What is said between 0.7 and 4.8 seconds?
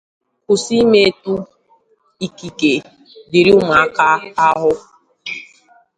imetọ ikike dịịrị ụmụaka ahụ